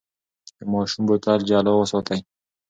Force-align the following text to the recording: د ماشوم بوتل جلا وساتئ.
د 0.57 0.59
ماشوم 0.71 1.03
بوتل 1.07 1.39
جلا 1.49 1.73
وساتئ. 1.75 2.19